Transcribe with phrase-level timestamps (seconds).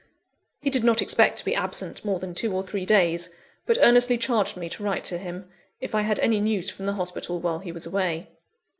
[0.61, 3.29] He did not expect to be absent more than two or three days;
[3.67, 5.47] but earnestly charged me to write to him,
[5.79, 8.27] if I had any news from the hospital while he was away.